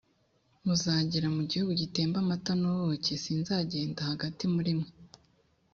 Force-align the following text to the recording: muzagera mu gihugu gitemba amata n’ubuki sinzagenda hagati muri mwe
muzagera 0.65 1.27
mu 1.35 1.43
gihugu 1.49 1.71
gitemba 1.81 2.17
amata 2.23 2.51
n’ubuki 2.61 3.11
sinzagenda 3.23 3.99
hagati 4.09 4.43
muri 4.53 4.71
mwe 4.79 4.89